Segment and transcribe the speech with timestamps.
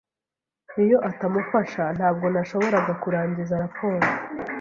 [0.83, 4.07] Iyo atamufasha, ntabwo nashoboraga kurangiza raporo.